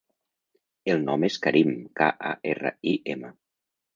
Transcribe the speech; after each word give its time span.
El 0.93 1.03
nom 1.09 1.25
és 1.27 1.37
Karim: 1.43 1.69
ca, 2.01 2.09
a, 2.31 2.33
erra, 2.53 2.75
i, 2.93 2.97
ema. 3.17 3.33